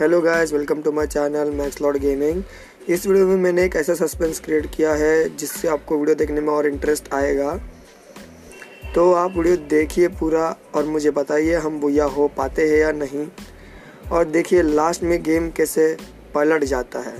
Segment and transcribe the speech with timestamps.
[0.00, 2.42] Hello guys welcome to my channel Max Lord gaming
[2.88, 6.48] इस video में मैंने एक ऐसा सस्पेंस क्रिएट किया है जिससे आपको वीडियो देखने में
[6.48, 7.54] और इंटरेस्ट आएगा।
[8.94, 13.26] तो आप वीडियो देखिए पूरा और मुझे बताइए हम बुया हो पाते हैं या नहीं।
[14.12, 15.96] और देखिए लास्ट में गेम कैसे
[16.34, 17.16] पलट जाता है।